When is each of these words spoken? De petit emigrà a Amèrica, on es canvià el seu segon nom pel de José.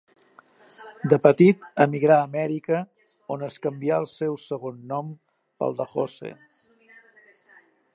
De 1.13 1.19
petit 1.25 1.67
emigrà 1.85 2.17
a 2.21 2.25
Amèrica, 2.29 2.81
on 3.37 3.45
es 3.51 3.61
canvià 3.67 4.01
el 4.05 4.11
seu 4.15 4.41
segon 4.49 4.83
nom 4.95 5.15
pel 5.61 5.83
de 5.83 5.91
José. 5.95 6.37